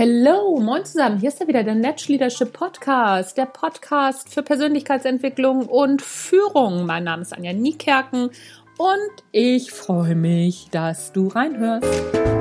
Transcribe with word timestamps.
Hello, 0.00 0.60
moin 0.60 0.84
zusammen. 0.84 1.18
Hier 1.18 1.28
ist 1.28 1.40
ja 1.40 1.48
wieder 1.48 1.64
der 1.64 1.74
Netsch 1.74 2.06
Leadership 2.06 2.52
Podcast, 2.52 3.36
der 3.36 3.46
Podcast 3.46 4.32
für 4.32 4.44
Persönlichkeitsentwicklung 4.44 5.66
und 5.66 6.02
Führung. 6.02 6.86
Mein 6.86 7.02
Name 7.02 7.22
ist 7.22 7.32
Anja 7.32 7.52
Niekerken 7.52 8.30
und 8.78 9.24
ich 9.32 9.72
freue 9.72 10.14
mich, 10.14 10.68
dass 10.70 11.12
du 11.12 11.26
reinhörst. 11.26 12.37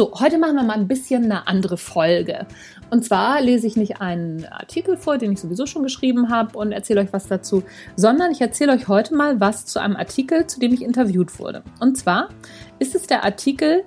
So, 0.00 0.12
heute 0.14 0.38
machen 0.38 0.56
wir 0.56 0.62
mal 0.62 0.78
ein 0.78 0.88
bisschen 0.88 1.24
eine 1.24 1.46
andere 1.46 1.76
Folge. 1.76 2.46
Und 2.88 3.04
zwar 3.04 3.42
lese 3.42 3.66
ich 3.66 3.76
nicht 3.76 4.00
einen 4.00 4.46
Artikel 4.46 4.96
vor, 4.96 5.18
den 5.18 5.32
ich 5.32 5.40
sowieso 5.40 5.66
schon 5.66 5.82
geschrieben 5.82 6.30
habe 6.30 6.56
und 6.56 6.72
erzähle 6.72 7.02
euch 7.02 7.12
was 7.12 7.28
dazu, 7.28 7.64
sondern 7.96 8.32
ich 8.32 8.40
erzähle 8.40 8.72
euch 8.72 8.88
heute 8.88 9.14
mal 9.14 9.40
was 9.40 9.66
zu 9.66 9.78
einem 9.78 9.96
Artikel, 9.96 10.46
zu 10.46 10.58
dem 10.58 10.72
ich 10.72 10.80
interviewt 10.80 11.38
wurde. 11.38 11.62
Und 11.80 11.98
zwar 11.98 12.30
ist 12.78 12.94
es 12.94 13.08
der 13.08 13.24
Artikel 13.24 13.84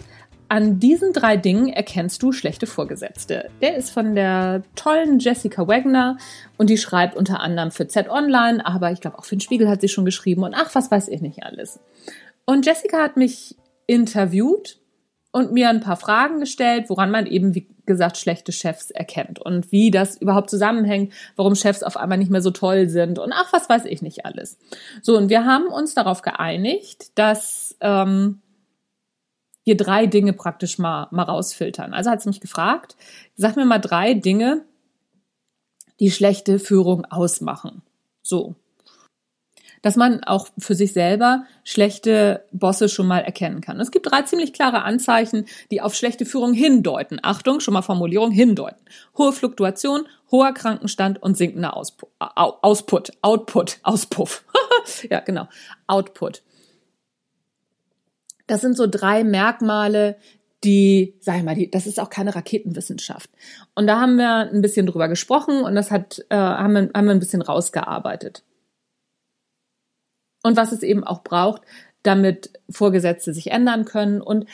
an 0.50 0.80
diesen 0.80 1.14
drei 1.14 1.36
Dingen 1.36 1.70
erkennst 1.70 2.22
du 2.22 2.32
schlechte 2.32 2.68
Vorgesetzte. 2.68 3.50
Der 3.64 3.76
ist 3.76 3.90
von 3.90 4.14
der 4.14 4.62
tollen 4.76 5.18
Jessica 5.18 5.68
Wagner 5.68 6.20
und 6.60 6.70
die 6.70 6.78
schreibt 6.78 7.16
unter 7.16 7.40
anderem 7.40 7.72
für 7.72 7.88
Z 7.88 8.08
Online, 8.08 8.64
aber 8.64 8.92
ich 8.92 9.02
glaube 9.02 9.18
auch 9.18 9.26
für 9.26 9.36
den 9.36 9.42
Spiegel 9.42 9.68
hat 9.68 9.82
sie 9.82 9.90
schon 9.90 10.06
geschrieben 10.06 10.44
und 10.44 10.54
ach, 10.54 10.76
was 10.76 10.92
weiß 10.92 11.08
ich 11.08 11.22
nicht 11.22 11.42
alles. 11.42 11.80
Und 12.46 12.68
Jessica 12.68 13.02
hat 13.02 13.18
mich 13.18 13.56
interviewt 13.88 14.78
und 15.34 15.52
mir 15.52 15.68
ein 15.68 15.82
paar 15.82 15.98
Fragen 15.98 16.40
gestellt, 16.40 16.86
woran 16.90 17.10
man 17.10 17.26
eben, 17.26 17.56
wie 17.56 17.68
gesagt, 17.88 18.18
schlechte 18.18 18.52
Chefs 18.52 18.92
erkennt 18.92 19.40
und 19.40 19.72
wie 19.72 19.90
das 19.90 20.16
überhaupt 20.16 20.50
zusammenhängt, 20.50 21.12
warum 21.36 21.56
Chefs 21.56 21.82
auf 21.82 21.98
einmal 21.98 22.20
nicht 22.20 22.30
mehr 22.30 22.44
so 22.44 22.52
toll 22.52 22.88
sind 22.88 23.18
und 23.18 23.34
ach, 23.34 23.52
was 23.52 23.68
weiß 23.68 23.86
ich 23.86 24.04
nicht 24.04 24.26
alles. 24.26 24.60
So, 25.02 25.18
und 25.18 25.30
wir 25.30 25.44
haben 25.44 25.68
uns 25.68 25.96
darauf 25.96 26.22
geeinigt, 26.22 27.18
dass 27.18 27.76
ähm, 27.82 28.42
wir 29.64 29.76
drei 29.76 30.06
Dinge 30.06 30.34
praktisch 30.34 30.78
mal, 30.78 31.08
mal 31.10 31.24
rausfiltern. 31.24 31.96
Also 31.96 32.12
hat 32.12 32.22
sie 32.22 32.30
mich 32.30 32.40
gefragt, 32.40 32.96
sag 33.36 33.56
mir 33.56 33.66
mal 33.66 33.80
drei 33.80 34.14
Dinge, 34.14 34.64
die 36.00 36.12
schlechte 36.12 36.60
Führung 36.60 37.06
ausmachen. 37.06 37.82
So 38.22 38.56
dass 39.84 39.98
man 39.98 40.24
auch 40.24 40.48
für 40.58 40.74
sich 40.74 40.94
selber 40.94 41.44
schlechte 41.64 42.46
Bosse 42.52 42.90
schon 42.90 43.06
mal 43.06 43.20
erkennen 43.20 43.62
kann. 43.62 43.80
Es 43.80 43.92
gibt 43.92 44.10
drei 44.10 44.24
ziemlich 44.24 44.54
klare 44.54 44.82
Anzeichen, 44.82 45.46
die 45.70 45.82
auf 45.82 45.94
schlechte 45.94 46.26
Führung 46.26 46.54
hindeuten. 46.54 47.20
Achtung, 47.22 47.60
schon 47.60 47.76
mal 47.76 47.84
Formulierung 47.84 48.32
hindeuten. 48.32 48.82
Hohe 49.18 49.34
Fluktuation, 49.34 50.08
hoher 50.32 50.54
Krankenstand 50.54 51.22
und 51.22 51.38
sinkender 51.38 51.76
Ausput, 51.76 52.10
Ausput, 52.18 53.12
Output, 53.22 53.80
Auspuff. 53.84 54.46
ja, 55.12 55.20
genau. 55.20 55.48
Output. 55.86 56.42
Das 58.48 58.62
sind 58.62 58.78
so 58.78 58.88
drei 58.88 59.26
Merkmale, 59.26 60.16
die, 60.64 61.16
sag 61.20 61.38
ich 61.38 61.44
mal, 61.44 61.56
die, 61.56 61.70
das 61.70 61.88
ist 61.88 62.00
auch 62.00 62.10
keine 62.10 62.36
Raketenwissenschaft. 62.36 63.30
Und 63.76 63.88
da 63.88 64.00
haben 64.00 64.16
wir 64.16 64.50
ein 64.50 64.62
bisschen 64.62 64.86
drüber 64.86 65.10
gesprochen 65.10 65.62
und 65.62 65.76
das 65.76 65.92
hat, 65.92 66.26
äh, 66.30 66.38
haben, 66.38 66.74
wir, 66.74 66.90
haben 66.96 67.06
wir 67.06 67.12
ein 67.12 67.20
bisschen 67.20 67.42
rausgearbeitet 67.42 68.44
und 70.44 70.56
was 70.58 70.72
es 70.72 70.84
eben 70.84 71.04
auch 71.04 71.24
braucht, 71.24 71.64
damit 72.04 72.52
Vorgesetzte 72.70 73.34
sich 73.34 73.52
ändern 73.52 73.86
können. 73.86 74.22
Und 74.22 74.46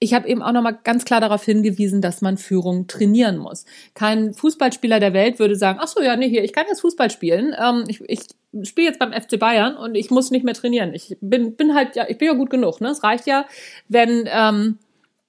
ich 0.00 0.14
habe 0.14 0.28
eben 0.28 0.42
auch 0.42 0.52
nochmal 0.52 0.78
ganz 0.84 1.04
klar 1.04 1.20
darauf 1.20 1.44
hingewiesen, 1.44 2.02
dass 2.02 2.20
man 2.20 2.36
Führung 2.36 2.86
trainieren 2.86 3.38
muss. 3.38 3.64
Kein 3.94 4.34
Fußballspieler 4.34 5.00
der 5.00 5.12
Welt 5.12 5.38
würde 5.38 5.56
sagen, 5.56 5.78
ach 5.80 5.88
so, 5.88 6.02
ja, 6.02 6.16
nee, 6.16 6.28
hier, 6.28 6.44
ich 6.44 6.52
kann 6.52 6.66
jetzt 6.68 6.80
Fußball 6.82 7.10
spielen. 7.10 7.54
Ähm, 7.58 7.84
ich 7.88 8.02
ich 8.06 8.20
spiele 8.68 8.88
jetzt 8.88 8.98
beim 8.98 9.12
FC 9.12 9.38
Bayern 9.38 9.76
und 9.76 9.94
ich 9.94 10.10
muss 10.10 10.30
nicht 10.30 10.44
mehr 10.44 10.54
trainieren. 10.54 10.92
Ich 10.94 11.16
bin, 11.20 11.56
bin 11.56 11.74
halt, 11.74 11.96
ja, 11.96 12.06
ich 12.08 12.18
bin 12.18 12.28
ja 12.28 12.34
gut 12.34 12.50
genug. 12.50 12.80
Ne? 12.80 12.88
Es 12.88 13.02
reicht 13.02 13.26
ja, 13.26 13.46
wenn, 13.88 14.28
ähm, 14.30 14.78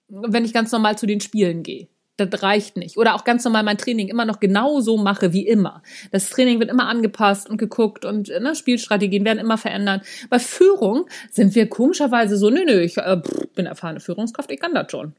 wenn 0.08 0.46
ich 0.46 0.54
ganz 0.54 0.72
normal 0.72 0.98
zu 0.98 1.06
den 1.06 1.22
Spielen 1.22 1.64
gehe 1.64 1.88
das 2.20 2.44
reicht 2.44 2.78
nicht. 2.78 2.98
Oder 2.98 3.16
auch 3.16 3.24
ganz 3.24 3.44
normal 3.44 3.64
mein 3.64 3.78
Training 3.78 4.08
immer 4.08 4.26
noch 4.26 4.40
genauso 4.40 4.98
mache 4.98 5.34
wie 5.34 5.48
immer. 5.48 5.82
Das 6.12 6.30
Training 6.30 6.60
wird 6.60 6.70
immer 6.70 6.88
angepasst 6.88 7.50
und 7.50 7.58
geguckt 7.58 8.06
und 8.06 8.30
ne, 8.30 8.56
Spielstrategien 8.56 9.26
werden 9.26 9.40
immer 9.40 9.58
verändert. 9.58 10.06
Bei 10.30 10.40
Führung 10.40 11.06
sind 11.32 11.56
wir 11.56 11.70
komischerweise 11.70 12.38
so, 12.38 12.50
nö, 12.50 12.64
nö, 12.66 12.82
ich 12.82 12.98
äh, 12.98 13.22
bin 13.56 13.66
erfahrene 13.66 14.00
Führungskraft, 14.00 14.52
ich 14.52 14.60
kann 14.60 14.74
das 14.74 14.92
schon. 14.92 15.14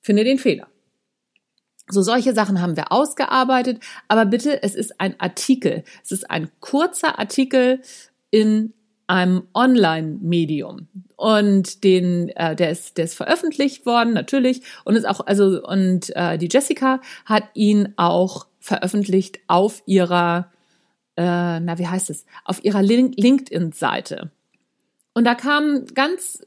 Finde 0.00 0.24
den 0.24 0.38
Fehler. 0.38 0.68
So 1.88 2.02
solche 2.02 2.34
Sachen 2.34 2.60
haben 2.60 2.76
wir 2.76 2.90
ausgearbeitet, 2.90 3.80
aber 4.08 4.26
bitte, 4.26 4.62
es 4.62 4.74
ist 4.74 5.00
ein 5.00 5.18
Artikel. 5.20 5.84
Es 6.02 6.10
ist 6.10 6.30
ein 6.30 6.50
kurzer 6.58 7.18
Artikel 7.18 7.80
in 8.30 8.72
einem 9.06 9.44
Online-Medium. 9.54 10.88
Und 11.16 11.84
den 11.84 12.28
äh, 12.30 12.54
der 12.56 12.70
ist 12.70 12.98
der 12.98 13.04
ist 13.04 13.14
veröffentlicht 13.14 13.86
worden 13.86 14.12
natürlich. 14.12 14.62
Und 14.84 14.96
ist 14.96 15.06
auch 15.06 15.26
also 15.26 15.62
und 15.66 16.14
äh, 16.14 16.38
die 16.38 16.48
Jessica 16.50 17.00
hat 17.24 17.44
ihn 17.54 17.94
auch 17.96 18.46
veröffentlicht 18.60 19.38
auf 19.46 19.82
ihrer 19.86 20.50
äh, 21.16 21.60
na 21.60 21.78
wie 21.78 21.86
heißt 21.86 22.10
es? 22.10 22.26
Auf 22.44 22.62
ihrer 22.64 22.82
LinkedIn-Seite. 22.82 24.30
Und 25.14 25.24
da 25.24 25.34
kamen 25.34 25.86
ganz 25.94 26.46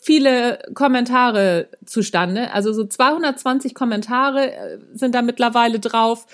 viele 0.00 0.58
Kommentare 0.74 1.68
zustande. 1.86 2.52
Also 2.52 2.72
so 2.72 2.84
220 2.84 3.74
Kommentare 3.74 4.52
äh, 4.52 4.78
sind 4.92 5.14
da 5.14 5.22
mittlerweile 5.22 5.78
drauf 5.78 6.26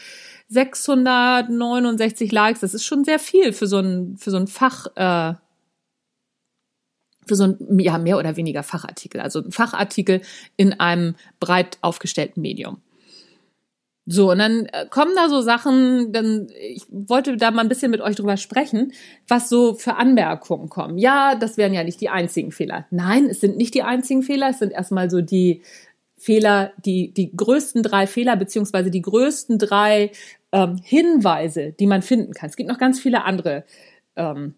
669 0.51 2.33
Likes, 2.33 2.61
das 2.61 2.75
ist 2.75 2.85
schon 2.85 3.05
sehr 3.05 3.21
viel 3.21 3.53
für 3.53 3.69
so 3.69 3.79
ein, 3.79 4.17
für 4.19 4.31
so 4.31 4.37
ein 4.37 4.49
Fach, 4.49 4.87
äh, 4.97 5.35
für 7.27 7.37
so 7.37 7.45
ein, 7.45 7.79
ja, 7.79 7.99
mehr 7.99 8.19
oder 8.19 8.37
weniger 8.37 8.65
Fachartikel, 8.65 9.21
also 9.21 9.41
ein 9.41 9.53
Fachartikel 9.53 10.23
in 10.57 10.79
einem 10.79 11.15
breit 11.39 11.79
aufgestellten 11.83 12.43
Medium. 12.43 12.83
So, 14.07 14.33
und 14.33 14.39
dann 14.39 14.67
äh, 14.67 14.87
kommen 14.91 15.13
da 15.15 15.29
so 15.29 15.41
Sachen, 15.41 16.13
dann, 16.13 16.49
ich 16.59 16.83
wollte 16.91 17.37
da 17.37 17.53
mal 17.53 17.63
ein 17.63 17.69
bisschen 17.69 17.93
mit 17.93 18.01
euch 18.01 18.17
drüber 18.17 18.37
sprechen, 18.37 18.93
was 19.29 19.49
so 19.49 19.75
für 19.75 19.97
Anmerkungen 19.97 20.69
kommen. 20.69 20.99
Ja, 20.99 21.37
das 21.37 21.57
wären 21.59 21.75
ja 21.75 21.85
nicht 21.85 22.01
die 22.01 22.09
einzigen 22.09 22.51
Fehler. 22.51 22.87
Nein, 22.91 23.27
es 23.27 23.41
sind 23.41 23.57
nicht 23.57 23.75
die 23.75 23.85
einzigen 23.85 24.25
Fehler, 24.25 24.49
es 24.51 24.59
sind 24.59 24.73
erstmal 24.73 25.11
so 25.11 25.21
die 25.21 25.63
Fehler, 26.21 26.73
die, 26.85 27.13
die 27.15 27.35
größten 27.35 27.83
drei 27.83 28.07
Fehler, 28.07 28.37
beziehungsweise 28.37 28.91
die 28.91 29.01
größten 29.01 29.59
drei 29.59 30.13
ähm, 30.53 30.79
Hinweise, 30.83 31.73
die 31.73 31.87
man 31.87 32.03
finden 32.03 32.35
kann. 32.35 32.51
Es 32.51 32.57
gibt 32.57 32.69
noch 32.69 32.79
ganz 32.79 33.01
viele 33.01 33.25
andere 33.25 33.65
ähm, 34.17 34.55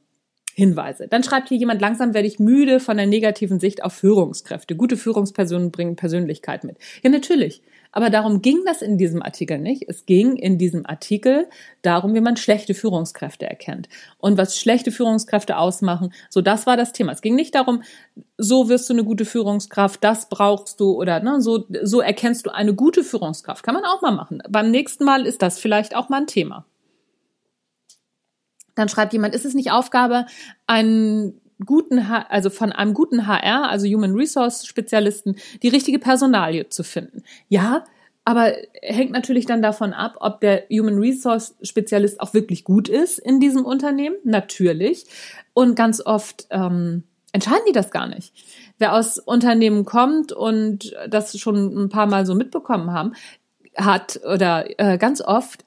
Hinweise. 0.54 1.06
Dann 1.08 1.22
schreibt 1.22 1.48
hier 1.48 1.58
jemand, 1.58 1.80
langsam 1.80 2.14
werde 2.14 2.26
ich 2.26 2.40
müde 2.40 2.80
von 2.80 2.96
der 2.96 3.06
negativen 3.06 3.60
Sicht 3.60 3.84
auf 3.84 3.92
Führungskräfte. 3.92 4.74
Gute 4.74 4.96
Führungspersonen 4.96 5.70
bringen 5.70 5.94
Persönlichkeit 5.94 6.64
mit. 6.64 6.78
Ja, 7.02 7.10
natürlich. 7.10 7.62
Aber 7.92 8.08
darum 8.08 8.40
ging 8.40 8.62
das 8.64 8.80
in 8.80 8.96
diesem 8.96 9.22
Artikel 9.22 9.58
nicht. 9.58 9.84
Es 9.86 10.06
ging 10.06 10.36
in 10.36 10.56
diesem 10.56 10.86
Artikel 10.86 11.48
darum, 11.82 12.14
wie 12.14 12.20
man 12.20 12.36
schlechte 12.36 12.74
Führungskräfte 12.74 13.46
erkennt 13.46 13.88
und 14.18 14.38
was 14.38 14.58
schlechte 14.58 14.90
Führungskräfte 14.90 15.58
ausmachen. 15.58 16.12
So, 16.30 16.40
das 16.40 16.66
war 16.66 16.78
das 16.78 16.92
Thema. 16.92 17.12
Es 17.12 17.20
ging 17.20 17.34
nicht 17.34 17.54
darum, 17.54 17.82
so 18.38 18.70
wirst 18.70 18.88
du 18.88 18.94
eine 18.94 19.04
gute 19.04 19.26
Führungskraft, 19.26 20.02
das 20.02 20.28
brauchst 20.30 20.80
du 20.80 20.92
oder 20.92 21.20
ne, 21.20 21.42
so, 21.42 21.66
so 21.82 22.00
erkennst 22.00 22.46
du 22.46 22.50
eine 22.50 22.74
gute 22.74 23.04
Führungskraft. 23.04 23.62
Kann 23.62 23.74
man 23.74 23.84
auch 23.84 24.00
mal 24.00 24.12
machen. 24.12 24.42
Beim 24.48 24.70
nächsten 24.70 25.04
Mal 25.04 25.26
ist 25.26 25.42
das 25.42 25.58
vielleicht 25.58 25.94
auch 25.94 26.08
mal 26.08 26.22
ein 26.22 26.26
Thema. 26.26 26.64
Dann 28.74 28.88
schreibt 28.88 29.12
jemand, 29.12 29.34
ist 29.34 29.44
es 29.44 29.52
nicht 29.52 29.70
Aufgabe, 29.70 30.24
einen 30.66 31.41
guten, 31.64 31.98
also 31.98 32.50
von 32.50 32.72
einem 32.72 32.94
guten 32.94 33.26
HR, 33.26 33.68
also 33.68 33.86
Human 33.86 34.14
Resource 34.14 34.66
Spezialisten, 34.66 35.36
die 35.62 35.68
richtige 35.68 35.98
Personalie 35.98 36.68
zu 36.68 36.84
finden. 36.84 37.22
Ja, 37.48 37.84
aber 38.24 38.52
hängt 38.82 39.10
natürlich 39.10 39.46
dann 39.46 39.62
davon 39.62 39.92
ab, 39.92 40.16
ob 40.20 40.40
der 40.40 40.64
Human 40.70 40.98
Resource 40.98 41.56
Spezialist 41.62 42.20
auch 42.20 42.34
wirklich 42.34 42.64
gut 42.64 42.88
ist 42.88 43.18
in 43.18 43.40
diesem 43.40 43.64
Unternehmen. 43.64 44.16
Natürlich. 44.24 45.06
Und 45.54 45.74
ganz 45.74 46.00
oft 46.04 46.46
ähm, 46.50 47.02
entscheiden 47.32 47.64
die 47.68 47.72
das 47.72 47.90
gar 47.90 48.06
nicht. 48.06 48.32
Wer 48.78 48.94
aus 48.94 49.18
Unternehmen 49.18 49.84
kommt 49.84 50.32
und 50.32 50.94
das 51.08 51.38
schon 51.38 51.84
ein 51.84 51.88
paar 51.88 52.06
Mal 52.06 52.24
so 52.24 52.34
mitbekommen 52.34 52.92
haben, 52.92 53.12
hat 53.76 54.20
oder 54.24 54.66
äh, 54.78 54.98
ganz 54.98 55.20
oft 55.20 55.64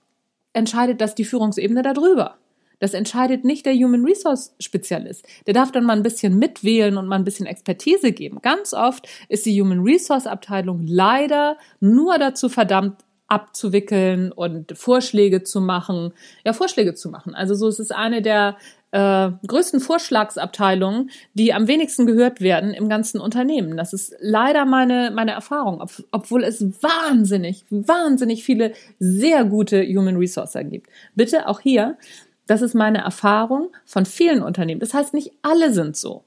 entscheidet 0.53 1.01
das 1.01 1.15
die 1.15 1.25
Führungsebene 1.25 1.81
darüber. 1.81 2.37
Das 2.79 2.93
entscheidet 2.93 3.43
nicht 3.43 3.65
der 3.65 3.73
Human 3.73 4.05
Resource 4.05 4.53
Spezialist. 4.59 5.27
Der 5.47 5.53
darf 5.53 5.71
dann 5.71 5.85
mal 5.85 5.95
ein 5.95 6.03
bisschen 6.03 6.37
mitwählen 6.37 6.97
und 6.97 7.07
mal 7.07 7.15
ein 7.15 7.23
bisschen 7.23 7.45
Expertise 7.45 8.11
geben. 8.11 8.39
Ganz 8.41 8.73
oft 8.73 9.07
ist 9.29 9.45
die 9.45 9.61
Human 9.61 9.81
Resource 9.81 10.27
Abteilung 10.27 10.85
leider 10.85 11.57
nur 11.79 12.17
dazu 12.17 12.49
verdammt, 12.49 13.01
abzuwickeln 13.27 14.31
und 14.31 14.77
Vorschläge 14.77 15.43
zu 15.43 15.59
machen. 15.59 16.13
Ja, 16.45 16.53
Vorschläge 16.53 16.93
zu 16.93 17.09
machen. 17.09 17.33
Also 17.33 17.55
so 17.55 17.67
ist 17.67 17.79
es 17.79 17.91
eine 17.91 18.21
der 18.21 18.55
äh, 18.91 19.31
größten 19.47 19.79
Vorschlagsabteilungen, 19.79 21.09
die 21.33 21.53
am 21.53 21.67
wenigsten 21.67 22.05
gehört 22.05 22.39
werden 22.39 22.73
im 22.73 22.87
ganzen 22.87 23.19
Unternehmen. 23.19 23.77
Das 23.77 23.93
ist 23.93 24.15
leider 24.19 24.65
meine, 24.65 25.11
meine 25.13 25.31
Erfahrung, 25.31 25.81
ob, 25.81 25.91
obwohl 26.11 26.43
es 26.43 26.61
wahnsinnig, 26.81 27.65
wahnsinnig 27.69 28.43
viele 28.43 28.73
sehr 28.99 29.43
gute 29.43 29.83
Human 29.83 30.17
Resources 30.17 30.63
gibt. 30.69 30.89
Bitte 31.15 31.47
auch 31.47 31.59
hier, 31.59 31.97
das 32.47 32.61
ist 32.61 32.75
meine 32.75 32.99
Erfahrung 32.99 33.75
von 33.85 34.05
vielen 34.05 34.43
Unternehmen. 34.43 34.79
Das 34.79 34.93
heißt, 34.93 35.13
nicht 35.13 35.31
alle 35.41 35.73
sind 35.73 35.97
so. 35.97 36.23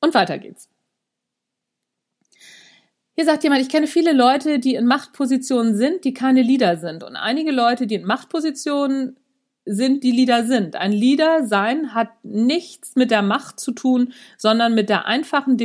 Und 0.00 0.14
weiter 0.14 0.38
geht's. 0.38 0.68
Hier 3.14 3.24
sagt 3.24 3.44
jemand, 3.44 3.62
ich 3.62 3.70
kenne 3.70 3.86
viele 3.86 4.12
Leute, 4.12 4.58
die 4.58 4.74
in 4.74 4.86
Machtpositionen 4.86 5.74
sind, 5.74 6.04
die 6.04 6.12
keine 6.12 6.42
Leader 6.42 6.76
sind. 6.76 7.02
Und 7.02 7.16
einige 7.16 7.50
Leute, 7.50 7.86
die 7.86 7.94
in 7.94 8.04
Machtpositionen 8.04 9.16
sind, 9.66 10.04
die 10.04 10.12
Leader 10.12 10.46
sind. 10.46 10.76
Ein 10.76 10.92
Leader 10.92 11.46
sein 11.46 11.92
hat 11.92 12.08
nichts 12.22 12.94
mit 12.94 13.10
der 13.10 13.22
Macht 13.22 13.58
zu 13.58 13.72
tun, 13.72 14.12
sondern 14.38 14.74
mit 14.74 14.88
der 14.88 15.06
einfachen 15.06 15.56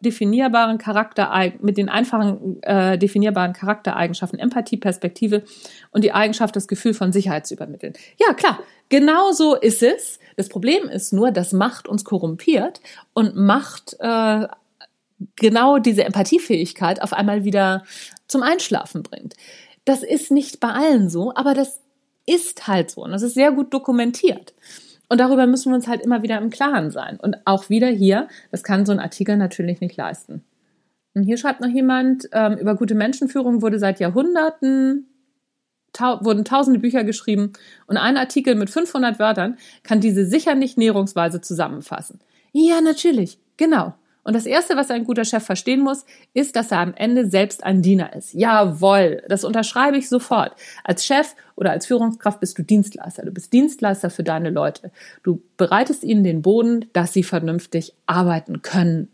definierbaren 0.00 0.76
Charakter, 0.76 1.32
mit 1.60 1.78
den 1.78 1.88
einfachen 1.88 2.62
äh, 2.62 2.98
definierbaren 2.98 3.54
Charaktereigenschaften, 3.54 4.38
Empathie, 4.38 4.76
Perspektive 4.76 5.42
und 5.90 6.04
die 6.04 6.12
Eigenschaft, 6.12 6.54
das 6.54 6.68
Gefühl 6.68 6.92
von 6.92 7.12
Sicherheit 7.12 7.46
zu 7.46 7.54
übermitteln. 7.54 7.94
Ja, 8.18 8.34
klar, 8.34 8.58
genau 8.90 9.32
so 9.32 9.54
ist 9.56 9.82
es. 9.82 10.18
Das 10.36 10.50
Problem 10.50 10.90
ist 10.90 11.14
nur, 11.14 11.30
dass 11.30 11.52
Macht 11.52 11.88
uns 11.88 12.04
korrumpiert 12.04 12.82
und 13.14 13.36
Macht 13.36 13.96
äh, 14.00 14.46
genau 15.36 15.78
diese 15.78 16.04
Empathiefähigkeit 16.04 17.00
auf 17.00 17.14
einmal 17.14 17.44
wieder 17.44 17.84
zum 18.28 18.42
Einschlafen 18.42 19.02
bringt. 19.02 19.34
Das 19.86 20.02
ist 20.02 20.30
nicht 20.30 20.60
bei 20.60 20.68
allen 20.68 21.08
so, 21.08 21.32
aber 21.34 21.54
das 21.54 21.80
ist 22.26 22.66
halt 22.66 22.90
so 22.90 23.04
und 23.04 23.12
das 23.12 23.22
ist 23.22 23.34
sehr 23.34 23.52
gut 23.52 23.72
dokumentiert. 23.72 24.54
Und 25.08 25.20
darüber 25.20 25.46
müssen 25.46 25.70
wir 25.70 25.76
uns 25.76 25.86
halt 25.86 26.02
immer 26.02 26.22
wieder 26.22 26.38
im 26.38 26.50
Klaren 26.50 26.90
sein. 26.90 27.18
Und 27.20 27.36
auch 27.44 27.70
wieder 27.70 27.86
hier, 27.88 28.28
das 28.50 28.64
kann 28.64 28.84
so 28.84 28.92
ein 28.92 28.98
Artikel 28.98 29.36
natürlich 29.36 29.80
nicht 29.80 29.96
leisten. 29.96 30.42
Und 31.14 31.22
hier 31.22 31.38
schreibt 31.38 31.60
noch 31.60 31.68
jemand, 31.68 32.28
ähm, 32.32 32.58
über 32.58 32.74
gute 32.74 32.94
Menschenführung 32.94 33.62
wurde 33.62 33.78
seit 33.78 34.00
Jahrhunderten, 34.00 35.06
tau 35.92 36.22
wurden 36.24 36.44
tausende 36.44 36.80
Bücher 36.80 37.04
geschrieben 37.04 37.52
und 37.86 37.96
ein 37.96 38.16
Artikel 38.16 38.54
mit 38.54 38.68
500 38.68 39.18
Wörtern 39.18 39.56
kann 39.82 40.00
diese 40.00 40.26
sicher 40.26 40.54
nicht 40.54 40.76
näherungsweise 40.76 41.40
zusammenfassen. 41.40 42.20
Ja, 42.52 42.80
natürlich, 42.80 43.38
genau. 43.56 43.94
Und 44.26 44.32
das 44.32 44.44
Erste, 44.44 44.74
was 44.74 44.90
ein 44.90 45.04
guter 45.04 45.24
Chef 45.24 45.44
verstehen 45.44 45.82
muss, 45.82 46.04
ist, 46.34 46.56
dass 46.56 46.72
er 46.72 46.80
am 46.80 46.94
Ende 46.94 47.30
selbst 47.30 47.62
ein 47.62 47.80
Diener 47.80 48.12
ist. 48.16 48.34
Jawohl, 48.34 49.22
das 49.28 49.44
unterschreibe 49.44 49.98
ich 49.98 50.08
sofort. 50.08 50.50
Als 50.82 51.06
Chef 51.06 51.36
oder 51.54 51.70
als 51.70 51.86
Führungskraft 51.86 52.40
bist 52.40 52.58
du 52.58 52.64
Dienstleister. 52.64 53.24
Du 53.24 53.30
bist 53.30 53.52
Dienstleister 53.52 54.10
für 54.10 54.24
deine 54.24 54.50
Leute. 54.50 54.90
Du 55.22 55.40
bereitest 55.56 56.02
ihnen 56.02 56.24
den 56.24 56.42
Boden, 56.42 56.86
dass 56.92 57.12
sie 57.12 57.22
vernünftig 57.22 57.94
arbeiten 58.06 58.62
können. 58.62 59.12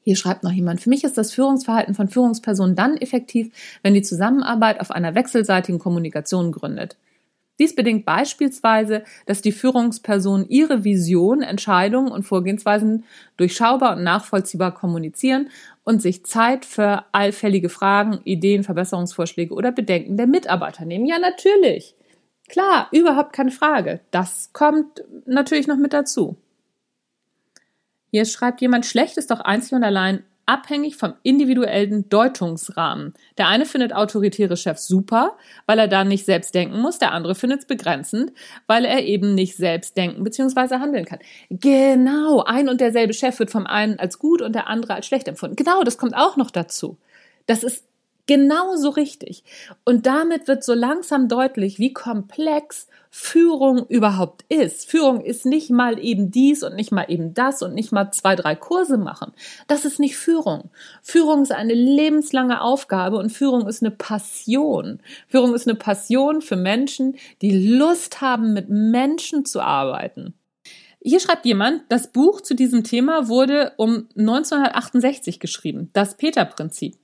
Hier 0.00 0.16
schreibt 0.16 0.42
noch 0.42 0.50
jemand, 0.50 0.80
für 0.80 0.90
mich 0.90 1.04
ist 1.04 1.16
das 1.16 1.32
Führungsverhalten 1.32 1.94
von 1.94 2.08
Führungspersonen 2.08 2.74
dann 2.74 2.96
effektiv, 2.96 3.78
wenn 3.84 3.94
die 3.94 4.02
Zusammenarbeit 4.02 4.80
auf 4.80 4.90
einer 4.90 5.14
wechselseitigen 5.14 5.78
Kommunikation 5.78 6.50
gründet. 6.50 6.96
Dies 7.58 7.74
bedingt 7.74 8.04
beispielsweise, 8.04 9.04
dass 9.24 9.40
die 9.40 9.52
Führungspersonen 9.52 10.48
ihre 10.48 10.84
Vision, 10.84 11.42
Entscheidungen 11.42 12.12
und 12.12 12.24
Vorgehensweisen 12.24 13.04
durchschaubar 13.36 13.96
und 13.96 14.04
nachvollziehbar 14.04 14.74
kommunizieren 14.74 15.48
und 15.84 16.02
sich 16.02 16.26
Zeit 16.26 16.64
für 16.66 17.04
allfällige 17.12 17.68
Fragen, 17.68 18.20
Ideen, 18.24 18.62
Verbesserungsvorschläge 18.62 19.54
oder 19.54 19.72
Bedenken 19.72 20.16
der 20.16 20.26
Mitarbeiter 20.26 20.84
nehmen. 20.84 21.06
Ja, 21.06 21.18
natürlich. 21.18 21.94
Klar, 22.48 22.88
überhaupt 22.92 23.32
keine 23.32 23.50
Frage. 23.50 24.00
Das 24.10 24.52
kommt 24.52 25.02
natürlich 25.24 25.66
noch 25.66 25.78
mit 25.78 25.92
dazu. 25.92 26.36
Hier 28.10 28.24
schreibt 28.24 28.60
jemand, 28.60 28.86
schlecht 28.86 29.16
ist 29.16 29.30
doch 29.30 29.40
einzig 29.40 29.72
und 29.72 29.84
allein 29.84 30.24
abhängig 30.46 30.96
vom 30.96 31.14
individuellen 31.22 32.08
Deutungsrahmen. 32.08 33.14
Der 33.36 33.48
eine 33.48 33.66
findet 33.66 33.92
autoritäre 33.92 34.56
Chefs 34.56 34.86
super, 34.86 35.36
weil 35.66 35.78
er 35.78 35.88
da 35.88 36.04
nicht 36.04 36.24
selbst 36.24 36.54
denken 36.54 36.80
muss, 36.80 36.98
der 36.98 37.12
andere 37.12 37.34
findet 37.34 37.60
es 37.60 37.66
begrenzend, 37.66 38.32
weil 38.66 38.84
er 38.84 39.04
eben 39.04 39.34
nicht 39.34 39.56
selbst 39.56 39.96
denken 39.96 40.24
bzw. 40.24 40.76
handeln 40.76 41.04
kann. 41.04 41.18
Genau, 41.50 42.42
ein 42.42 42.68
und 42.68 42.80
derselbe 42.80 43.12
Chef 43.12 43.38
wird 43.38 43.50
vom 43.50 43.66
einen 43.66 43.98
als 43.98 44.18
gut 44.18 44.40
und 44.40 44.54
der 44.54 44.68
andere 44.68 44.94
als 44.94 45.06
schlecht 45.06 45.28
empfunden. 45.28 45.56
Genau, 45.56 45.82
das 45.82 45.98
kommt 45.98 46.16
auch 46.16 46.36
noch 46.36 46.50
dazu. 46.50 46.96
Das 47.46 47.62
ist 47.62 47.84
genauso 48.26 48.90
richtig. 48.90 49.44
Und 49.84 50.06
damit 50.06 50.48
wird 50.48 50.64
so 50.64 50.74
langsam 50.74 51.28
deutlich, 51.28 51.78
wie 51.78 51.92
komplex 51.92 52.88
Führung 53.10 53.86
überhaupt 53.86 54.44
ist. 54.48 54.90
Führung 54.90 55.20
ist 55.22 55.46
nicht 55.46 55.70
mal 55.70 55.98
eben 55.98 56.30
dies 56.30 56.62
und 56.62 56.74
nicht 56.74 56.92
mal 56.92 57.06
eben 57.08 57.32
das 57.32 57.62
und 57.62 57.74
nicht 57.74 57.92
mal 57.92 58.10
zwei, 58.10 58.36
drei 58.36 58.54
Kurse 58.54 58.98
machen. 58.98 59.32
Das 59.68 59.84
ist 59.84 59.98
nicht 59.98 60.16
Führung. 60.16 60.70
Führung 61.02 61.42
ist 61.42 61.52
eine 61.52 61.74
lebenslange 61.74 62.60
Aufgabe 62.60 63.16
und 63.16 63.30
Führung 63.30 63.66
ist 63.66 63.82
eine 63.82 63.90
Passion. 63.90 65.00
Führung 65.28 65.54
ist 65.54 65.66
eine 65.66 65.76
Passion 65.76 66.42
für 66.42 66.56
Menschen, 66.56 67.16
die 67.40 67.76
Lust 67.76 68.20
haben, 68.20 68.52
mit 68.52 68.68
Menschen 68.68 69.44
zu 69.44 69.60
arbeiten. 69.60 70.34
Hier 71.00 71.20
schreibt 71.20 71.46
jemand, 71.46 71.82
das 71.88 72.08
Buch 72.08 72.40
zu 72.40 72.54
diesem 72.54 72.82
Thema 72.82 73.28
wurde 73.28 73.72
um 73.76 74.08
1968 74.16 75.38
geschrieben, 75.38 75.88
das 75.92 76.16
Peter-Prinzip 76.16 76.96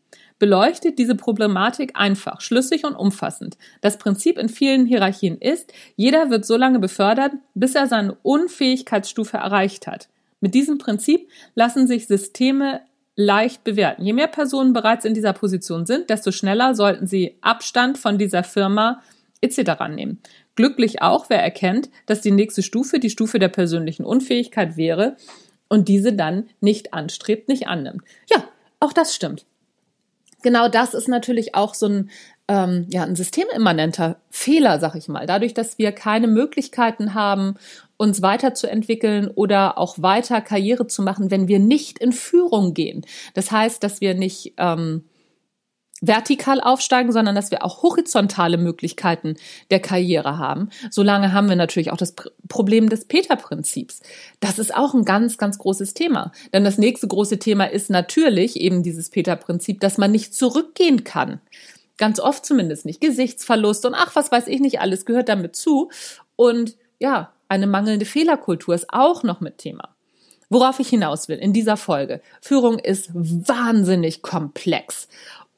beleuchtet 0.42 0.98
diese 0.98 1.14
Problematik 1.14 1.92
einfach, 1.94 2.40
schlüssig 2.40 2.84
und 2.84 2.96
umfassend. 2.96 3.56
Das 3.80 3.96
Prinzip 3.96 4.38
in 4.38 4.48
vielen 4.48 4.86
Hierarchien 4.86 5.38
ist, 5.38 5.72
jeder 5.94 6.30
wird 6.30 6.44
so 6.44 6.56
lange 6.56 6.80
befördert, 6.80 7.30
bis 7.54 7.76
er 7.76 7.86
seine 7.86 8.16
Unfähigkeitsstufe 8.24 9.36
erreicht 9.36 9.86
hat. 9.86 10.08
Mit 10.40 10.54
diesem 10.54 10.78
Prinzip 10.78 11.28
lassen 11.54 11.86
sich 11.86 12.08
Systeme 12.08 12.80
leicht 13.14 13.62
bewerten. 13.62 14.04
Je 14.04 14.14
mehr 14.14 14.26
Personen 14.26 14.72
bereits 14.72 15.04
in 15.04 15.14
dieser 15.14 15.32
Position 15.32 15.86
sind, 15.86 16.10
desto 16.10 16.32
schneller 16.32 16.74
sollten 16.74 17.06
sie 17.06 17.36
Abstand 17.40 17.96
von 17.96 18.18
dieser 18.18 18.42
Firma 18.42 19.00
etc. 19.42 19.84
nehmen. 19.90 20.18
Glücklich 20.56 21.02
auch, 21.02 21.30
wer 21.30 21.40
erkennt, 21.40 21.88
dass 22.06 22.20
die 22.20 22.32
nächste 22.32 22.64
Stufe 22.64 22.98
die 22.98 23.10
Stufe 23.10 23.38
der 23.38 23.46
persönlichen 23.46 24.04
Unfähigkeit 24.04 24.76
wäre 24.76 25.16
und 25.68 25.86
diese 25.86 26.12
dann 26.12 26.48
nicht 26.60 26.94
anstrebt, 26.94 27.48
nicht 27.48 27.68
annimmt. 27.68 28.02
Ja, 28.28 28.42
auch 28.80 28.92
das 28.92 29.14
stimmt 29.14 29.44
genau 30.42 30.68
das 30.68 30.94
ist 30.94 31.08
natürlich 31.08 31.54
auch 31.54 31.74
so 31.74 31.86
ein, 31.86 32.10
ähm, 32.48 32.86
ja, 32.90 33.04
ein 33.04 33.16
systemimmanenter 33.16 34.16
Fehler, 34.30 34.78
sag 34.78 34.94
ich 34.94 35.08
mal. 35.08 35.26
Dadurch, 35.26 35.54
dass 35.54 35.78
wir 35.78 35.92
keine 35.92 36.26
Möglichkeiten 36.26 37.14
haben, 37.14 37.54
uns 37.96 38.20
weiterzuentwickeln 38.20 39.28
oder 39.28 39.78
auch 39.78 39.96
weiter 40.00 40.40
Karriere 40.40 40.86
zu 40.86 41.02
machen, 41.02 41.30
wenn 41.30 41.46
wir 41.48 41.60
nicht 41.60 41.98
in 41.98 42.12
Führung 42.12 42.74
gehen. 42.74 43.06
Das 43.34 43.52
heißt, 43.52 43.82
dass 43.82 44.00
wir 44.00 44.14
nicht 44.14 44.54
ähm, 44.58 45.04
vertikal 46.02 46.60
aufsteigen, 46.60 47.12
sondern 47.12 47.34
dass 47.34 47.50
wir 47.50 47.64
auch 47.64 47.82
horizontale 47.82 48.58
Möglichkeiten 48.58 49.36
der 49.70 49.80
Karriere 49.80 50.36
haben. 50.36 50.68
Solange 50.90 51.32
haben 51.32 51.48
wir 51.48 51.56
natürlich 51.56 51.92
auch 51.92 51.96
das 51.96 52.14
Problem 52.48 52.90
des 52.90 53.06
Peter-Prinzips. 53.06 54.02
Das 54.40 54.58
ist 54.58 54.74
auch 54.74 54.92
ein 54.92 55.04
ganz, 55.04 55.38
ganz 55.38 55.58
großes 55.58 55.94
Thema. 55.94 56.32
Denn 56.52 56.64
das 56.64 56.76
nächste 56.76 57.06
große 57.06 57.38
Thema 57.38 57.64
ist 57.64 57.88
natürlich 57.88 58.56
eben 58.60 58.82
dieses 58.82 59.08
Peter-Prinzip, 59.10 59.80
dass 59.80 59.96
man 59.96 60.10
nicht 60.10 60.34
zurückgehen 60.34 61.04
kann. 61.04 61.40
Ganz 61.96 62.18
oft 62.18 62.44
zumindest 62.44 62.84
nicht. 62.84 63.00
Gesichtsverlust 63.00 63.86
und 63.86 63.94
ach, 63.94 64.16
was 64.16 64.32
weiß 64.32 64.48
ich 64.48 64.60
nicht, 64.60 64.80
alles 64.80 65.06
gehört 65.06 65.28
damit 65.28 65.54
zu. 65.54 65.90
Und 66.34 66.76
ja, 66.98 67.32
eine 67.48 67.68
mangelnde 67.68 68.06
Fehlerkultur 68.06 68.74
ist 68.74 68.92
auch 68.92 69.22
noch 69.22 69.40
mit 69.40 69.58
Thema. 69.58 69.90
Worauf 70.48 70.80
ich 70.80 70.88
hinaus 70.88 71.28
will 71.28 71.38
in 71.38 71.52
dieser 71.52 71.76
Folge. 71.76 72.20
Führung 72.40 72.78
ist 72.78 73.10
wahnsinnig 73.14 74.20
komplex. 74.20 75.08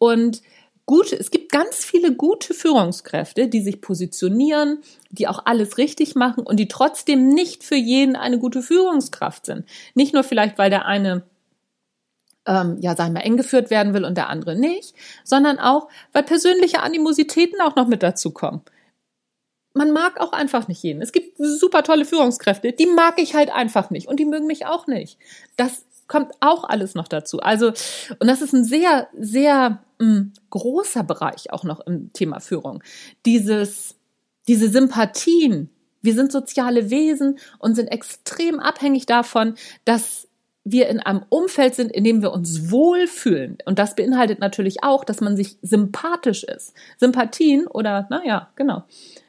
Und 0.05 0.43
gute, 0.85 1.19
es 1.19 1.31
gibt 1.31 1.51
ganz 1.51 1.83
viele 1.83 2.15
gute 2.15 2.53
Führungskräfte, 2.53 3.49
die 3.49 3.63
sich 3.63 3.81
positionieren, 3.81 4.83
die 5.09 5.29
auch 5.29 5.47
alles 5.47 5.79
richtig 5.79 6.15
machen 6.15 6.45
und 6.45 6.61
die 6.61 6.69
trotzdem 6.69 7.31
nicht 7.31 7.65
für 7.65 7.75
jeden 7.75 8.15
eine 8.15 8.39
gute 8.39 8.61
Führungskraft 8.61 9.47
sind. 9.47 9.65
Nicht 9.95 10.13
nur 10.13 10.23
vielleicht, 10.23 10.59
weil 10.59 10.69
der 10.69 10.85
eine 10.85 11.23
ähm, 12.47 12.77
ja, 12.81 12.95
sagen 12.95 13.15
wir, 13.15 13.25
eng 13.25 13.39
geführt 13.39 13.71
werden 13.71 13.95
will 13.95 14.05
und 14.05 14.19
der 14.19 14.29
andere 14.29 14.57
nicht, 14.57 14.95
sondern 15.25 15.59
auch, 15.59 15.89
weil 16.13 16.25
persönliche 16.25 16.83
Animositäten 16.83 17.63
auch 17.63 17.77
noch 17.77 17.87
mit 17.87 18.03
dazu 18.03 18.31
kommen. 18.33 18.61
Man 19.73 19.91
mag 19.91 20.21
auch 20.21 20.33
einfach 20.33 20.69
nicht 20.69 20.83
jeden. 20.83 21.01
Es 21.01 21.13
gibt 21.13 21.39
super 21.39 21.83
tolle 21.83 22.05
Führungskräfte, 22.05 22.73
die 22.73 22.85
mag 22.85 23.19
ich 23.19 23.35
halt 23.35 23.51
einfach 23.51 23.89
nicht 23.89 24.07
und 24.07 24.21
die 24.21 24.27
mögen 24.27 24.47
mich 24.47 24.67
auch 24.67 24.87
nicht. 24.87 25.19
Das 25.57 25.87
kommt 26.09 26.33
auch 26.41 26.65
alles 26.65 26.95
noch 26.95 27.09
dazu. 27.09 27.41
Also, 27.41 27.69
und 28.19 28.27
das 28.27 28.43
ist 28.43 28.53
ein 28.53 28.65
sehr, 28.65 29.09
sehr 29.19 29.83
mh, 29.99 30.07
hm, 30.07 30.33
großer 30.51 31.03
Bereich 31.03 31.53
auch 31.53 31.65
noch 31.65 31.81
im 31.87 32.13
Thema 32.13 32.41
Führung. 32.41 32.83
Dieses, 33.27 33.97
diese 34.49 34.69
Sympathien. 34.69 35.71
Wir 36.03 36.15
sind 36.15 36.33
soziale 36.33 36.91
Wesen 36.91 37.39
und 37.59 37.75
sind 37.75 37.89
extrem 37.89 38.61
abhängig 38.61 39.07
davon, 39.07 39.55
dass 39.87 40.29
wir 40.65 40.89
in 40.89 41.01
einem 41.01 41.23
Umfeld 41.29 41.75
sind, 41.75 41.93
in 41.93 42.05
dem 42.05 42.23
wir 42.23 42.33
uns 42.33 42.71
wohlfühlen. 42.71 43.59
Und 43.67 43.79
das 43.79 43.95
beinhaltet 43.95 44.39
natürlich 44.39 44.83
auch, 44.83 45.05
dass 45.05 45.21
man 45.21 45.37
sich 45.37 45.59
sympathisch 45.63 46.43
ist. 46.43 46.73
Sympathien 46.99 47.67
oder, 47.67 48.07
naja, 48.11 48.51
genau. 48.57 48.85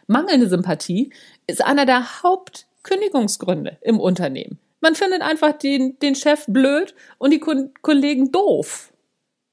Mangelnde 0.07 0.47
Sympathie 0.47 1.11
ist 1.47 1.63
einer 1.63 1.85
der 1.85 2.23
Hauptkündigungsgründe 2.23 3.77
im 3.81 3.99
Unternehmen. 3.99 4.59
Man 4.85 4.93
findet 4.93 5.23
einfach 5.23 5.53
den, 5.53 5.97
den 5.97 6.13
Chef 6.13 6.45
blöd 6.47 6.93
und 7.17 7.31
die 7.31 7.39
Kollegen 7.39 8.31
doof. 8.31 8.93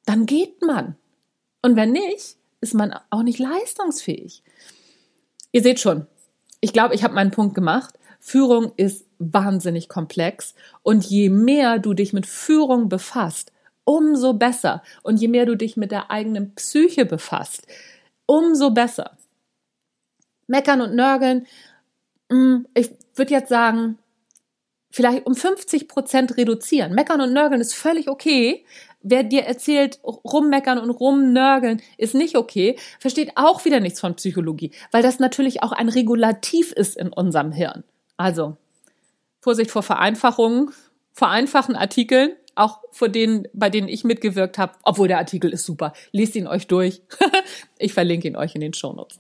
Dann 0.05 0.27
geht 0.27 0.61
man. 0.61 0.97
Und 1.62 1.75
wenn 1.75 1.93
nicht, 1.93 2.37
ist 2.61 2.75
man 2.75 2.95
auch 3.09 3.23
nicht 3.23 3.39
leistungsfähig. 3.39 4.43
Ihr 5.51 5.62
seht 5.62 5.81
schon, 5.81 6.07
ich 6.61 6.75
glaube, 6.75 6.95
ich 6.95 7.03
habe 7.03 7.15
meinen 7.15 7.31
Punkt 7.31 7.55
gemacht. 7.55 7.95
Führung 8.21 8.73
ist 8.77 9.07
wahnsinnig 9.19 9.89
komplex 9.89 10.55
und 10.83 11.03
je 11.03 11.31
mehr 11.31 11.79
du 11.79 11.95
dich 11.95 12.12
mit 12.12 12.27
Führung 12.27 12.91
befasst, 12.91 13.53
umso 13.85 14.35
besser. 14.35 14.83
Und 15.03 15.17
je 15.17 15.29
mehr 15.29 15.47
du 15.47 15.57
dich 15.57 15.79
mit 15.79 15.93
der 15.93 16.11
eigenen 16.11 16.55
Psyche 16.57 17.07
befasst, 17.07 17.67
umso 18.27 18.69
besser. 18.69 19.17
Meckern 20.47 20.83
und 20.83 20.95
nörgeln, 20.95 21.47
hm, 22.29 22.67
ich 22.75 22.91
würde 23.15 23.33
jetzt 23.33 23.49
sagen, 23.49 23.97
vielleicht 24.92 25.26
um 25.26 25.34
50 25.34 25.88
Prozent 25.88 26.37
reduzieren. 26.37 26.94
Meckern 26.94 27.20
und 27.20 27.32
nörgeln 27.32 27.61
ist 27.61 27.75
völlig 27.75 28.08
okay. 28.08 28.64
Wer 29.00 29.25
dir 29.25 29.42
erzählt, 29.42 29.99
rummeckern 30.04 30.78
und 30.78 30.90
rumnörgeln 30.90 31.82
ist 31.99 32.14
nicht 32.14 32.37
okay, 32.37 32.78
versteht 33.00 33.32
auch 33.34 33.64
wieder 33.64 33.80
nichts 33.80 33.99
von 33.99 34.14
Psychologie, 34.14 34.70
weil 34.92 35.02
das 35.02 35.18
natürlich 35.18 35.62
auch 35.64 35.72
ein 35.72 35.88
Regulativ 35.88 36.70
ist 36.70 36.96
in 36.96 37.08
unserem 37.08 37.50
Hirn. 37.50 37.82
Also, 38.16 38.56
Vorsicht 39.40 39.72
vor 39.72 39.82
Vereinfachungen, 39.82 40.70
vereinfachen 41.12 41.75
Artikeln, 41.75 42.37
auch 42.54 42.78
vor 42.92 43.08
denen, 43.08 43.49
bei 43.54 43.70
denen 43.70 43.88
ich 43.88 44.04
mitgewirkt 44.04 44.58
habe, 44.58 44.75
obwohl 44.84 45.08
der 45.08 45.18
Artikel 45.18 45.52
ist 45.52 45.64
super. 45.64 45.94
Lest 46.12 46.37
ihn 46.37 46.46
euch 46.46 46.68
durch. 46.68 47.02
ich 47.78 47.92
verlinke 47.92 48.28
ihn 48.28 48.37
euch 48.37 48.54
in 48.54 48.61
den 48.61 48.75
Shownotes. 48.75 49.18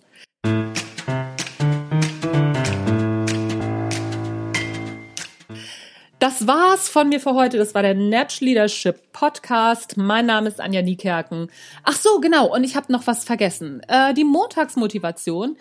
Das 6.42 6.48
war's 6.48 6.88
von 6.88 7.08
mir 7.08 7.20
für 7.20 7.34
heute. 7.34 7.56
Das 7.56 7.72
war 7.72 7.82
der 7.82 7.94
Natch 7.94 8.40
Leadership 8.40 9.12
Podcast. 9.12 9.96
Mein 9.96 10.26
Name 10.26 10.48
ist 10.48 10.60
Anja 10.60 10.82
Niekerken. 10.82 11.48
Ach 11.84 11.94
so, 11.94 12.18
genau. 12.18 12.52
Und 12.52 12.64
ich 12.64 12.74
habe 12.74 12.90
noch 12.90 13.06
was 13.06 13.22
vergessen. 13.22 13.80
Äh, 13.86 14.12
die 14.12 14.24
Montagsmotivation 14.24 15.56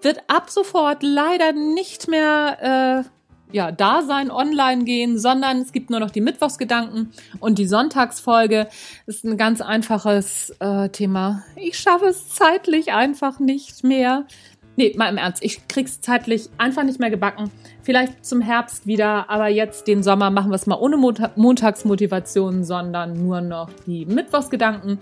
wird 0.00 0.22
ab 0.28 0.48
sofort 0.48 1.02
leider 1.02 1.52
nicht 1.52 2.08
mehr 2.08 3.04
äh, 3.04 3.54
ja, 3.54 3.72
da 3.72 4.00
sein, 4.00 4.30
online 4.30 4.84
gehen, 4.84 5.18
sondern 5.18 5.58
es 5.58 5.72
gibt 5.72 5.90
nur 5.90 6.00
noch 6.00 6.10
die 6.10 6.22
Mittwochsgedanken 6.22 7.12
und 7.38 7.58
die 7.58 7.66
Sonntagsfolge 7.66 8.68
ist 9.04 9.24
ein 9.24 9.36
ganz 9.36 9.60
einfaches 9.60 10.56
äh, 10.60 10.88
Thema. 10.88 11.44
Ich 11.56 11.78
schaffe 11.78 12.06
es 12.06 12.30
zeitlich 12.30 12.92
einfach 12.92 13.38
nicht 13.38 13.84
mehr. 13.84 14.26
Nee, 14.76 14.94
mal 14.96 15.08
im 15.08 15.18
Ernst, 15.18 15.44
ich 15.44 15.68
krieg's 15.68 16.00
zeitlich 16.00 16.48
einfach 16.56 16.82
nicht 16.84 16.98
mehr 16.98 17.10
gebacken. 17.10 17.50
Vielleicht 17.82 18.24
zum 18.24 18.40
Herbst 18.40 18.86
wieder, 18.86 19.28
aber 19.28 19.48
jetzt 19.48 19.86
den 19.86 20.02
Sommer 20.02 20.30
machen 20.30 20.50
wir 20.50 20.56
es 20.56 20.66
mal 20.66 20.78
ohne 20.78 20.96
Montagsmotivation, 20.96 22.64
sondern 22.64 23.12
nur 23.24 23.40
noch 23.40 23.68
die 23.86 24.06
Mittwochsgedanken 24.06 24.98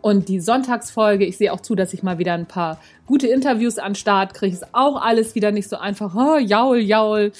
und 0.00 0.28
die 0.28 0.40
Sonntagsfolge. 0.40 1.24
Ich 1.24 1.36
sehe 1.36 1.52
auch 1.52 1.60
zu, 1.60 1.74
dass 1.74 1.94
ich 1.94 2.02
mal 2.02 2.18
wieder 2.18 2.34
ein 2.34 2.46
paar 2.46 2.78
gute 3.06 3.28
Interviews 3.28 3.78
an 3.78 3.94
Start 3.94 4.34
kriege. 4.34 4.54
Ist 4.54 4.74
auch 4.74 5.00
alles 5.00 5.34
wieder 5.34 5.52
nicht 5.52 5.68
so 5.68 5.76
einfach. 5.76 6.14
Oh, 6.16 6.38
jaul, 6.38 6.78
jaul. 6.78 7.32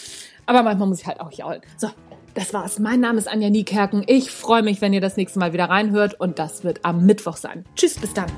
Aber 0.47 0.63
manchmal 0.63 0.89
muss 0.89 1.01
ich 1.01 1.07
halt 1.07 1.21
auch 1.21 1.33
jaulen. 1.33 1.63
So, 1.77 1.89
das 2.35 2.55
war's. 2.55 2.79
Mein 2.79 3.01
Name 3.01 3.19
ist 3.19 3.29
Anja 3.29 3.51
Niekerken. 3.51 4.05
Ich 4.07 4.31
freue 4.31 4.63
mich, 4.63 4.81
wenn 4.81 4.93
ihr 4.93 5.01
das 5.01 5.17
nächste 5.17 5.39
Mal 5.39 5.53
wieder 5.53 5.65
reinhört 5.65 6.19
und 6.21 6.39
das 6.39 6.65
wird 6.65 6.85
am 6.85 7.05
Mittwoch 7.05 7.37
sein. 7.37 7.65
Tschüss, 7.75 7.99
bis 7.99 8.15
dann. 8.15 8.31